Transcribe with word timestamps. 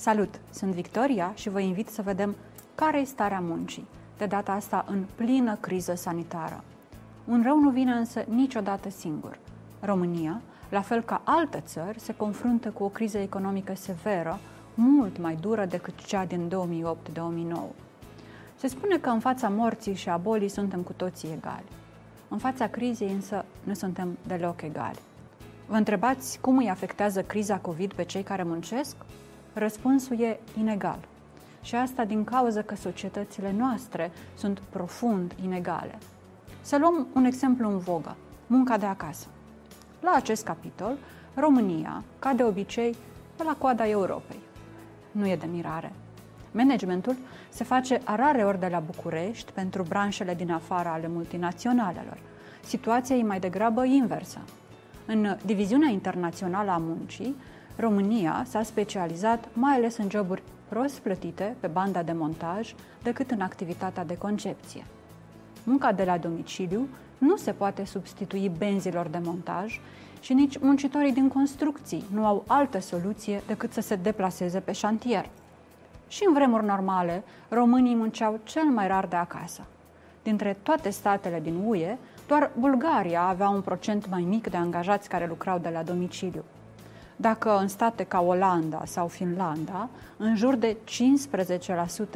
Salut! 0.00 0.40
Sunt 0.50 0.72
Victoria 0.72 1.32
și 1.34 1.48
vă 1.48 1.60
invit 1.60 1.88
să 1.88 2.02
vedem 2.02 2.36
care 2.74 2.98
e 3.00 3.04
starea 3.04 3.40
muncii, 3.40 3.86
de 4.18 4.26
data 4.26 4.52
asta 4.52 4.84
în 4.88 5.04
plină 5.14 5.56
criză 5.60 5.94
sanitară. 5.94 6.64
Un 7.24 7.42
rău 7.42 7.58
nu 7.58 7.70
vine 7.70 7.92
însă 7.92 8.24
niciodată 8.28 8.90
singur. 8.90 9.38
România, 9.80 10.40
la 10.68 10.80
fel 10.80 11.02
ca 11.02 11.20
alte 11.24 11.62
țări, 11.66 12.00
se 12.00 12.14
confruntă 12.14 12.70
cu 12.70 12.84
o 12.84 12.88
criză 12.88 13.18
economică 13.18 13.74
severă, 13.74 14.38
mult 14.74 15.18
mai 15.18 15.36
dură 15.40 15.64
decât 15.64 16.04
cea 16.04 16.24
din 16.24 16.48
2008-2009. 16.48 17.58
Se 18.54 18.66
spune 18.66 18.98
că 18.98 19.08
în 19.08 19.20
fața 19.20 19.48
morții 19.48 19.94
și 19.94 20.08
a 20.08 20.16
bolii 20.16 20.48
suntem 20.48 20.80
cu 20.80 20.92
toții 20.92 21.32
egali. 21.36 21.68
În 22.28 22.38
fața 22.38 22.66
crizei 22.66 23.12
însă 23.12 23.44
nu 23.62 23.74
suntem 23.74 24.18
deloc 24.26 24.62
egali. 24.62 24.98
Vă 25.66 25.76
întrebați 25.76 26.38
cum 26.40 26.56
îi 26.56 26.70
afectează 26.70 27.22
criza 27.22 27.58
COVID 27.58 27.92
pe 27.92 28.04
cei 28.04 28.22
care 28.22 28.42
muncesc? 28.42 28.96
Răspunsul 29.58 30.20
e 30.20 30.40
inegal. 30.58 30.98
Și 31.62 31.74
asta 31.74 32.04
din 32.04 32.24
cauza 32.24 32.62
că 32.62 32.74
societățile 32.74 33.54
noastre 33.56 34.10
sunt 34.34 34.58
profund 34.70 35.34
inegale. 35.42 35.98
Să 36.60 36.78
luăm 36.78 37.06
un 37.14 37.24
exemplu 37.24 37.70
în 37.70 37.78
vogă, 37.78 38.16
munca 38.46 38.76
de 38.76 38.86
acasă. 38.86 39.26
La 40.00 40.12
acest 40.14 40.44
capitol, 40.44 40.96
România, 41.34 42.02
ca 42.18 42.32
de 42.32 42.42
obicei, 42.42 42.96
pe 43.36 43.42
la 43.42 43.56
coada 43.58 43.88
Europei. 43.88 44.38
Nu 45.10 45.28
e 45.28 45.36
de 45.36 45.46
mirare. 45.52 45.92
Managementul 46.52 47.16
se 47.48 47.64
face 47.64 48.00
a 48.04 48.14
rare 48.14 48.44
ori 48.44 48.60
de 48.60 48.68
la 48.70 48.78
București 48.78 49.52
pentru 49.52 49.82
branșele 49.82 50.34
din 50.34 50.50
afara 50.50 50.92
ale 50.92 51.08
multinaționalelor. 51.08 52.18
Situația 52.64 53.16
e 53.16 53.22
mai 53.22 53.40
degrabă 53.40 53.84
inversă. 53.84 54.38
În 55.06 55.36
diviziunea 55.44 55.88
internațională 55.88 56.70
a 56.70 56.76
muncii, 56.76 57.36
România 57.80 58.44
s-a 58.48 58.62
specializat 58.62 59.48
mai 59.52 59.74
ales 59.74 59.96
în 59.96 60.10
joburi 60.10 60.42
prost 60.68 60.98
plătite 60.98 61.56
pe 61.60 61.66
banda 61.66 62.02
de 62.02 62.12
montaj 62.12 62.74
decât 63.02 63.30
în 63.30 63.40
activitatea 63.40 64.04
de 64.04 64.16
concepție. 64.16 64.84
Munca 65.64 65.92
de 65.92 66.04
la 66.04 66.18
domiciliu 66.18 66.88
nu 67.18 67.36
se 67.36 67.52
poate 67.52 67.84
substitui 67.84 68.52
benzilor 68.58 69.06
de 69.06 69.18
montaj 69.24 69.80
și 70.20 70.32
nici 70.32 70.58
muncitorii 70.58 71.12
din 71.12 71.28
construcții 71.28 72.04
nu 72.12 72.26
au 72.26 72.44
altă 72.46 72.80
soluție 72.80 73.42
decât 73.46 73.72
să 73.72 73.80
se 73.80 73.96
deplaseze 73.96 74.60
pe 74.60 74.72
șantier. 74.72 75.28
Și 76.08 76.24
în 76.26 76.32
vremuri 76.32 76.64
normale, 76.64 77.24
românii 77.48 77.94
munceau 77.94 78.40
cel 78.44 78.64
mai 78.64 78.88
rar 78.88 79.06
de 79.06 79.16
acasă. 79.16 79.62
Dintre 80.22 80.56
toate 80.62 80.90
statele 80.90 81.40
din 81.40 81.54
UE, 81.66 81.96
doar 82.26 82.50
Bulgaria 82.58 83.22
avea 83.22 83.48
un 83.48 83.60
procent 83.60 84.08
mai 84.08 84.22
mic 84.22 84.50
de 84.50 84.56
angajați 84.56 85.08
care 85.08 85.26
lucrau 85.26 85.58
de 85.58 85.68
la 85.68 85.82
domiciliu. 85.82 86.44
Dacă 87.20 87.58
în 87.60 87.68
state 87.68 88.04
ca 88.04 88.20
Olanda 88.20 88.82
sau 88.84 89.08
Finlanda, 89.08 89.88
în 90.16 90.36
jur 90.36 90.54
de 90.54 90.76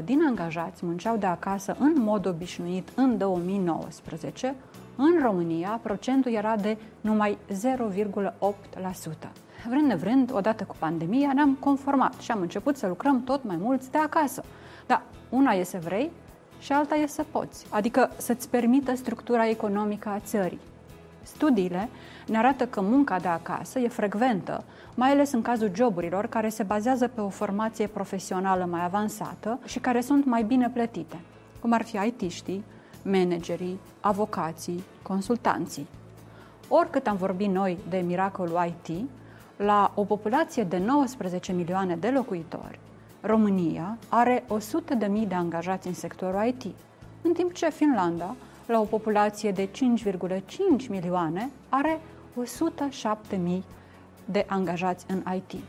15% 0.00 0.04
din 0.04 0.20
angajați 0.26 0.86
munceau 0.86 1.16
de 1.16 1.26
acasă 1.26 1.76
în 1.78 1.92
mod 1.96 2.26
obișnuit 2.26 2.88
în 2.94 3.18
2019, 3.18 4.54
în 4.96 5.18
România 5.22 5.80
procentul 5.82 6.32
era 6.32 6.56
de 6.56 6.76
numai 7.00 7.38
0,8%. 7.48 9.28
Vrând 9.68 9.86
nevrând, 9.86 10.30
odată 10.34 10.64
cu 10.64 10.74
pandemia, 10.78 11.32
ne-am 11.34 11.54
conformat 11.60 12.14
și 12.20 12.30
am 12.30 12.40
început 12.40 12.76
să 12.76 12.86
lucrăm 12.86 13.24
tot 13.24 13.44
mai 13.44 13.56
mulți 13.60 13.90
de 13.90 13.98
acasă. 13.98 14.42
Dar 14.86 15.02
una 15.28 15.52
e 15.52 15.62
să 15.62 15.78
vrei 15.82 16.10
și 16.58 16.72
alta 16.72 16.94
e 16.94 17.06
să 17.06 17.24
poți, 17.30 17.66
adică 17.70 18.10
să-ți 18.16 18.48
permită 18.48 18.94
structura 18.94 19.48
economică 19.48 20.08
a 20.08 20.18
țării. 20.18 20.60
Studiile 21.34 21.88
ne 22.26 22.38
arată 22.38 22.66
că 22.66 22.80
munca 22.80 23.18
de 23.18 23.28
acasă 23.28 23.78
e 23.78 23.88
frecventă, 23.88 24.64
mai 24.94 25.10
ales 25.10 25.32
în 25.32 25.42
cazul 25.42 25.70
joburilor 25.74 26.26
care 26.26 26.48
se 26.48 26.62
bazează 26.62 27.08
pe 27.08 27.20
o 27.20 27.28
formație 27.28 27.86
profesională 27.86 28.64
mai 28.70 28.84
avansată 28.84 29.58
și 29.64 29.78
care 29.78 30.00
sunt 30.00 30.24
mai 30.24 30.42
bine 30.42 30.68
plătite, 30.68 31.20
cum 31.60 31.72
ar 31.72 31.82
fi 31.82 31.96
IT-știi, 31.96 32.64
managerii, 33.02 33.78
avocații, 34.00 34.84
consultanții. 35.02 35.86
Oricât 36.68 37.06
am 37.06 37.16
vorbit 37.16 37.48
noi 37.48 37.78
de 37.88 37.96
miracolul 38.06 38.60
IT, 38.66 39.08
la 39.56 39.92
o 39.94 40.04
populație 40.04 40.64
de 40.64 40.78
19 40.78 41.52
milioane 41.52 41.96
de 41.96 42.08
locuitori, 42.08 42.78
România 43.20 43.98
are 44.08 44.44
100.000 45.20 45.28
de 45.28 45.34
angajați 45.34 45.86
în 45.86 45.94
sectorul 45.94 46.46
IT, 46.46 46.64
în 47.22 47.32
timp 47.32 47.52
ce 47.52 47.70
Finlanda 47.70 48.34
la 48.68 48.80
o 48.80 48.84
populație 48.84 49.50
de 49.50 49.68
5,5 49.68 50.88
milioane, 50.88 51.50
are 51.68 52.00
107.000 53.36 53.62
de 54.24 54.44
angajați 54.48 55.04
în 55.08 55.22
IT. 55.34 55.60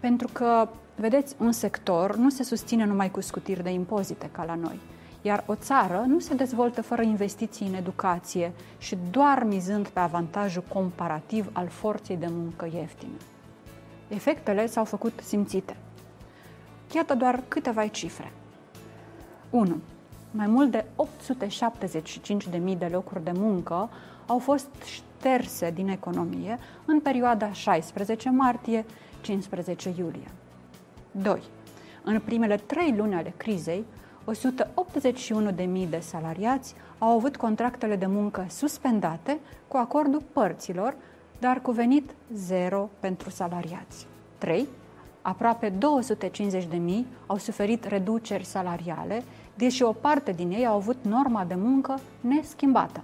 Pentru 0.00 0.28
că, 0.32 0.68
vedeți, 0.96 1.34
un 1.38 1.52
sector 1.52 2.16
nu 2.16 2.30
se 2.30 2.42
susține 2.42 2.84
numai 2.84 3.10
cu 3.10 3.20
scutiri 3.20 3.62
de 3.62 3.70
impozite 3.70 4.28
ca 4.32 4.44
la 4.44 4.54
noi, 4.54 4.80
iar 5.22 5.44
o 5.46 5.54
țară 5.54 6.04
nu 6.06 6.18
se 6.18 6.34
dezvoltă 6.34 6.82
fără 6.82 7.02
investiții 7.02 7.66
în 7.66 7.74
educație 7.74 8.52
și 8.78 8.98
doar 9.10 9.44
mizând 9.44 9.88
pe 9.88 10.00
avantajul 10.00 10.64
comparativ 10.68 11.50
al 11.52 11.68
forței 11.68 12.16
de 12.16 12.28
muncă 12.30 12.68
ieftine. 12.74 13.16
Efectele 14.08 14.66
s-au 14.66 14.84
făcut 14.84 15.20
simțite. 15.24 15.76
Iată 16.94 17.14
doar 17.14 17.42
câteva 17.48 17.86
cifre. 17.86 18.32
1 19.50 19.76
mai 20.32 20.46
mult 20.46 20.70
de 20.70 20.84
875.000 22.72 22.78
de 22.78 22.88
locuri 22.92 23.24
de 23.24 23.32
muncă 23.34 23.90
au 24.26 24.38
fost 24.38 24.68
șterse 24.84 25.70
din 25.70 25.88
economie 25.88 26.58
în 26.84 27.00
perioada 27.00 27.52
16 27.52 28.30
martie-15 28.30 28.84
iulie. 29.98 30.30
2. 31.10 31.42
În 32.04 32.20
primele 32.20 32.56
trei 32.56 32.94
luni 32.96 33.14
ale 33.14 33.34
crizei, 33.36 33.84
181.000 34.30 35.88
de 35.88 35.98
salariați 36.00 36.74
au 36.98 37.08
avut 37.08 37.36
contractele 37.36 37.96
de 37.96 38.06
muncă 38.06 38.46
suspendate 38.48 39.38
cu 39.68 39.76
acordul 39.76 40.22
părților, 40.32 40.94
dar 41.38 41.60
cu 41.60 41.70
venit 41.70 42.10
zero 42.34 42.88
pentru 43.00 43.30
salariați. 43.30 44.06
3. 44.38 44.68
Aproape 45.22 45.72
250.000 45.72 47.04
au 47.26 47.36
suferit 47.38 47.84
reduceri 47.84 48.44
salariale 48.44 49.22
deși 49.54 49.82
o 49.82 49.92
parte 49.92 50.32
din 50.32 50.50
ei 50.50 50.66
au 50.66 50.76
avut 50.76 50.96
norma 51.02 51.44
de 51.44 51.54
muncă 51.54 51.98
neschimbată. 52.20 53.02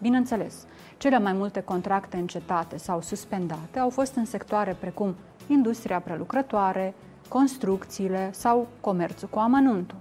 Bineînțeles, 0.00 0.66
cele 0.96 1.18
mai 1.18 1.32
multe 1.32 1.60
contracte 1.60 2.16
încetate 2.16 2.76
sau 2.76 3.00
suspendate 3.00 3.78
au 3.78 3.90
fost 3.90 4.14
în 4.14 4.24
sectoare 4.24 4.76
precum 4.80 5.14
industria 5.46 6.00
prelucrătoare, 6.00 6.94
construcțiile 7.28 8.30
sau 8.32 8.66
comerțul 8.80 9.28
cu 9.28 9.38
amănuntul. 9.38 9.98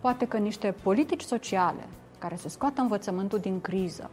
Poate 0.00 0.26
că 0.26 0.36
niște 0.36 0.74
politici 0.82 1.22
sociale 1.22 1.86
care 2.18 2.36
să 2.36 2.48
scoată 2.48 2.80
învățământul 2.80 3.38
din 3.38 3.60
criză, 3.60 4.10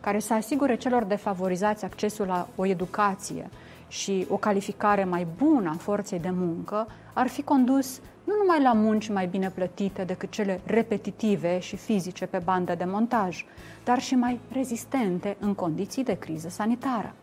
care 0.00 0.18
să 0.18 0.34
asigure 0.34 0.76
celor 0.76 1.04
defavorizați 1.04 1.84
accesul 1.84 2.26
la 2.26 2.48
o 2.56 2.66
educație 2.66 3.50
și 3.90 4.26
o 4.28 4.36
calificare 4.36 5.04
mai 5.04 5.26
bună 5.36 5.70
a 5.70 5.78
forței 5.78 6.18
de 6.18 6.30
muncă, 6.30 6.86
ar 7.12 7.26
fi 7.26 7.42
condus 7.42 8.00
nu 8.24 8.36
numai 8.36 8.62
la 8.62 8.72
munci 8.72 9.08
mai 9.08 9.26
bine 9.26 9.50
plătite 9.50 10.04
decât 10.04 10.30
cele 10.30 10.60
repetitive 10.64 11.58
și 11.58 11.76
fizice 11.76 12.26
pe 12.26 12.40
bandă 12.44 12.74
de 12.74 12.84
montaj, 12.84 13.44
dar 13.84 14.00
și 14.00 14.14
mai 14.14 14.40
rezistente 14.52 15.36
în 15.40 15.54
condiții 15.54 16.04
de 16.04 16.18
criză 16.18 16.48
sanitară. 16.48 17.14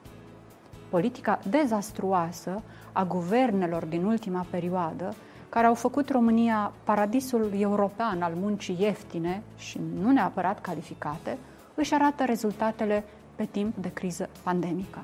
Politica 0.89 1.39
dezastruoasă 1.49 2.63
a 2.91 3.05
guvernelor 3.05 3.85
din 3.85 4.03
ultima 4.03 4.45
perioadă, 4.49 5.13
care 5.49 5.67
au 5.67 5.73
făcut 5.73 6.09
România 6.09 6.71
paradisul 6.83 7.51
european 7.57 8.21
al 8.21 8.33
muncii 8.35 8.77
ieftine 8.79 9.41
și 9.57 9.79
nu 10.01 10.11
neapărat 10.11 10.61
calificate, 10.61 11.37
își 11.75 11.93
arată 11.93 12.23
rezultatele 12.23 13.03
pe 13.35 13.45
timp 13.45 13.75
de 13.75 13.91
criză 13.93 14.29
pandemică. 14.43 15.03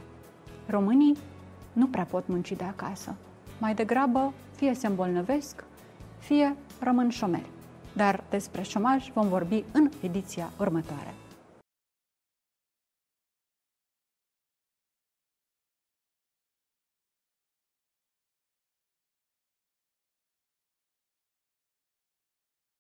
Românii 0.68 1.18
nu 1.74 1.88
prea 1.88 2.04
pot 2.04 2.28
munci 2.28 2.52
de 2.52 2.64
acasă. 2.64 3.16
Mai 3.60 3.74
degrabă, 3.74 4.34
fie 4.56 4.74
se 4.74 4.88
îmbolnăvesc, 4.88 5.64
fie 6.18 6.56
rămân 6.80 7.10
șomeri. 7.10 7.50
Dar 7.96 8.24
despre 8.30 8.62
șomaj 8.62 9.12
vom 9.14 9.28
vorbi 9.28 9.64
în 9.72 9.90
ediția 10.02 10.52
următoare. 10.60 11.14